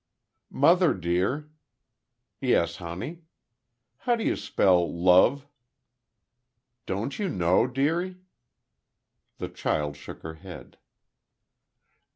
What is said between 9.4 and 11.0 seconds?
child shook her head.